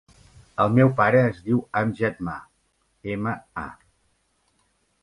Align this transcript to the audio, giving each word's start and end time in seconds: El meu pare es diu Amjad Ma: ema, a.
El 0.63 0.71
meu 0.77 0.89
pare 1.01 1.19
es 1.25 1.43
diu 1.49 1.61
Amjad 1.83 2.25
Ma: 2.29 2.35
ema, 3.17 3.37
a. 3.67 3.69